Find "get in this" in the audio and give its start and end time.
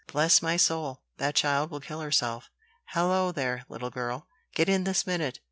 4.55-5.05